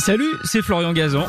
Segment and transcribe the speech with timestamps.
[0.00, 1.26] Salut, c'est Florian Gazan.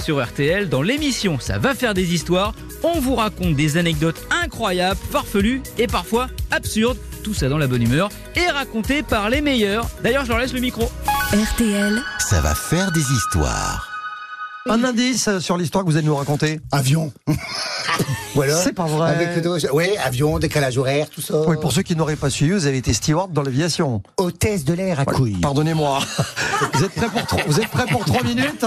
[0.00, 5.00] Sur RTL, dans l'émission Ça va faire des histoires, on vous raconte des anecdotes incroyables,
[5.10, 6.98] farfelues et parfois absurdes.
[7.24, 9.88] Tout ça dans la bonne humeur et raconté par les meilleurs.
[10.04, 10.88] D'ailleurs, je leur laisse le micro.
[11.32, 13.87] RTL, Ça va faire des histoires.
[14.66, 17.12] Un indice sur l'histoire que vous allez nous raconter Avion.
[18.34, 18.56] voilà.
[18.62, 19.10] C'est pas vrai.
[19.10, 21.34] Avec le dos- Oui, avion, décalage horaire, tout ça.
[21.46, 24.02] Oui, pour ceux qui n'auraient pas suivi, vous avez été steward dans l'aviation.
[24.18, 25.18] Hôtesse de l'air à Voilà.
[25.18, 25.36] couilles.
[25.40, 26.00] Pardonnez-moi.
[26.74, 28.64] vous êtes prêts pour trois, vous êtes prêts pour trois minutes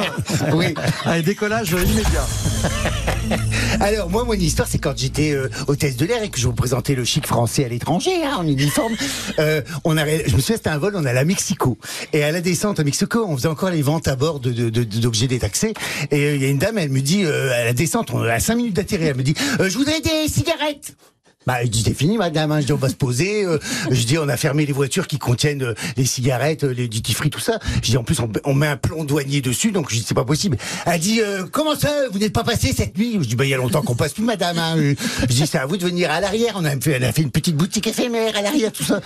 [0.54, 0.74] Oui.
[1.06, 2.26] Allez, décollage immédiat.
[3.80, 6.96] Alors, moi, mon histoire, c'est quand j'étais euh, hôtesse de l'air et que je représentais
[6.96, 8.94] le chic français à l'étranger, hein, en uniforme.
[9.40, 11.78] Euh, on a, je me souviens, c'était un vol, on allait à Mexico.
[12.12, 14.70] Et à la descente à Mexico, on faisait encore les ventes à bord de- de-
[14.70, 15.74] de- d'objets détaxés.
[16.12, 18.22] Et euh, il y a une dame, elle me dit, euh, à la descente, on
[18.22, 20.96] à 5 minutes d'atterrir, elle me dit, euh, je voudrais des cigarettes.
[21.48, 22.62] Bah, je dis, c'est fini, madame, hein.
[22.62, 23.44] je dis, on va se poser.
[23.46, 23.58] euh,
[23.90, 27.14] je dis, on a fermé les voitures qui contiennent euh, les cigarettes, euh, les duty
[27.14, 27.58] free, tout ça.
[27.78, 30.24] Je dis, en plus, on, met un plomb douanier dessus, donc je dis, c'est pas
[30.24, 30.58] possible.
[30.86, 31.20] Elle dit,
[31.52, 33.18] comment ça, vous n'êtes pas passé cette nuit?
[33.20, 34.60] Je dis, bah, il y a longtemps qu'on passe plus, madame.
[34.60, 34.76] Hein.
[35.22, 36.54] Je dis, c'est à vous de venir à l'arrière.
[36.58, 39.02] On a fait, on a fait une petite boutique éphémère à l'arrière, tout ça.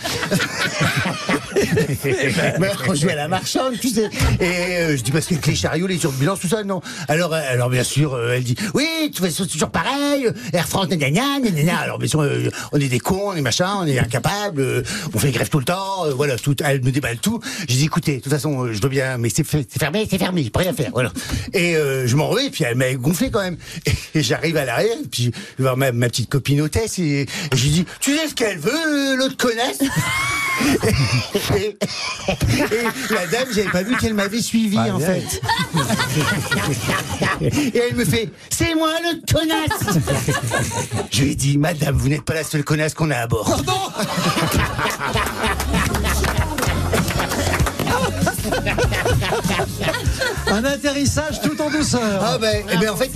[2.88, 4.10] On jouait à la marchande, tu sais.
[4.40, 6.82] Et euh, je dis parce que les chariots, les turbulences, tout ça, non.
[7.08, 10.28] Alors, euh, alors bien sûr, euh, elle dit, oui, façon, c'est toujours pareil.
[10.54, 11.78] Air France, gna gna.
[11.78, 12.26] Alors bien sûr,
[12.72, 15.66] on est des cons, on est machin, on est incapables, on fait grève tout le
[15.66, 16.56] temps, voilà, tout.
[16.64, 17.40] Elle me déballe tout.
[17.62, 20.50] Je dis, écoutez, de toute façon, je dois bien, mais c'est fermé, c'est fermé, je
[20.50, 21.12] peux rien faire, voilà.
[21.54, 23.58] Et je m'en vais, puis elle m'a gonflé quand même.
[24.16, 27.68] Et j'arrive à l'arrière, puis je vais voir ma, petite copine hôtesse, et, et je
[27.68, 29.80] dis, tu sais ce qu'elle veut, l'autre connasse?
[31.58, 35.08] et, et la dame, j'avais pas vu qu'elle m'avait suivi en bien.
[35.08, 35.42] fait.
[37.74, 39.98] Et elle me fait C'est moi le connasse
[41.12, 43.62] Je lui ai dit Madame, vous n'êtes pas la seule connasse qu'on a à bord.
[50.56, 52.22] Un atterrissage tout en douceur.
[52.22, 53.12] Ah ben, eh ben en fait,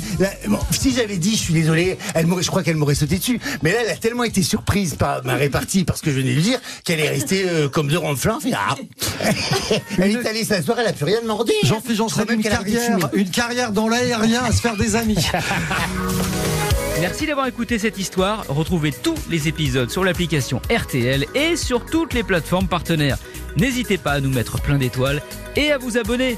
[0.49, 3.39] bon, si j'avais dit, je suis désolé, elle je crois qu'elle m'aurait sauté dessus.
[3.63, 6.35] Mais là, elle a tellement été surprise par ma répartie, parce que je venais de
[6.35, 8.75] lui dire, qu'elle est restée euh, comme deux fait, ah.
[9.97, 11.53] elle est allée s'asseoir, elle a plus rien demandé.
[11.63, 15.15] Jean serait même une carrière, une carrière dans l'aérien à se faire des amis.
[16.99, 18.43] Merci d'avoir écouté cette histoire.
[18.49, 23.17] Retrouvez tous les épisodes sur l'application RTL et sur toutes les plateformes partenaires.
[23.55, 25.21] N'hésitez pas à nous mettre plein d'étoiles
[25.55, 26.37] et à vous abonner.